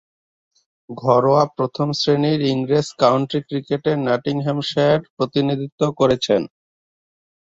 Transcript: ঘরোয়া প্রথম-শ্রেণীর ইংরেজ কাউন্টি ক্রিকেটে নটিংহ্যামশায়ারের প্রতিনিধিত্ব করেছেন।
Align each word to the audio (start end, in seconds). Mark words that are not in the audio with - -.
ঘরোয়া 0.89 1.43
প্রথম-শ্রেণীর 1.57 2.39
ইংরেজ 2.53 2.87
কাউন্টি 3.01 3.39
ক্রিকেটে 3.47 3.91
নটিংহ্যামশায়ারের 4.07 5.01
প্রতিনিধিত্ব 5.15 5.81
করেছেন। 5.99 6.41